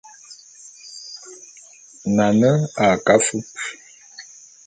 Nane 2.15 2.49
a 2.85 2.87
ke 3.05 3.11
afúp. 3.17 3.47